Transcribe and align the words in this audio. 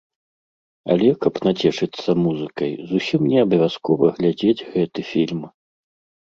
Але, 0.93 1.09
каб 1.25 1.33
нацешыцца 1.47 2.15
музыкай, 2.25 2.71
зусім 2.93 3.21
не 3.35 3.45
абавязкова 3.47 4.11
глядзець 4.17 4.65
гэты 4.73 5.01
фільм. 5.13 5.45